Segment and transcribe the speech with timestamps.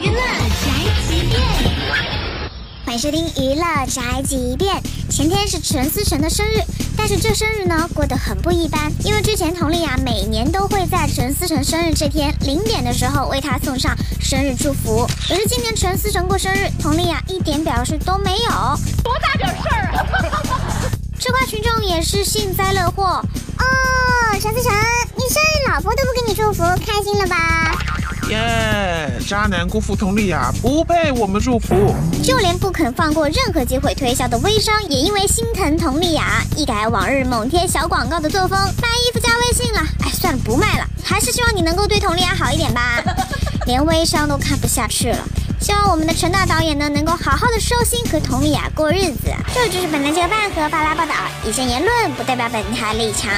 [0.00, 0.16] 娱乐
[0.62, 0.70] 宅
[1.06, 1.42] 急便，
[2.86, 4.82] 欢迎收听娱乐宅急便。
[5.10, 6.62] 前天是陈思诚的生日，
[6.96, 18.50] 但是这生日呢过得很不一般，因为之前佟丽娅每年都会在陈思诚生日这天零点的时候为他送上生日祝福，可是今年陈思诚过生日，佟丽娅一点表示都没有，
[19.02, 20.06] 多大点事儿啊！
[21.20, 23.22] 吃瓜群众也是幸灾乐祸。
[25.84, 27.36] 哦，陈思诚，你生日老婆都不给你祝福，开心了吧？
[28.30, 29.10] 耶！
[29.28, 31.94] 渣男辜负佟丽娅，不配我们祝福。
[32.22, 39.80] 就连不肯放过任何机会推销的微商，也因为心疼佟丽娅，一改往日猛贴小广告的作风，卖衣服加微信了。
[40.04, 43.02] 哎，算了，不卖了，还是希望你能够对佟丽娅好一点吧。
[43.66, 45.18] 连微商都看不下去了，
[45.60, 49.30] 希望我们的陈大导演呢能够好好的收心，和佟丽娅过日子。
[49.54, 51.14] 这就是本台这个饭盒巴拉报道，
[51.44, 53.30] 以上言论不代表本台立场。